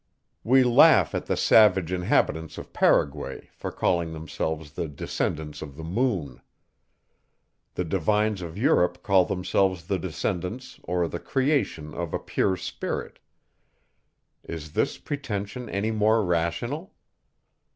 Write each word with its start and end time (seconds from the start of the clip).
We 0.43 0.63
laugh 0.63 1.13
at 1.13 1.27
the 1.27 1.37
savage 1.37 1.91
inhabitants 1.91 2.57
of 2.57 2.73
Paraguay, 2.73 3.51
for 3.53 3.71
calling 3.71 4.13
themselves 4.13 4.71
the 4.71 4.87
descendants 4.87 5.61
of 5.61 5.77
the 5.77 5.83
moon. 5.83 6.41
The 7.75 7.83
divines 7.85 8.41
of 8.41 8.57
Europe 8.57 9.03
call 9.03 9.25
themselves 9.25 9.85
the 9.85 9.99
descendants, 9.99 10.79
or 10.85 11.07
the 11.07 11.19
creation, 11.19 11.93
of 11.93 12.15
a 12.15 12.19
pure 12.19 12.57
spirit. 12.57 13.19
Is 14.43 14.71
this 14.71 14.97
pretension 14.97 15.69
any 15.69 15.91
more 15.91 16.23
rational? 16.25 16.95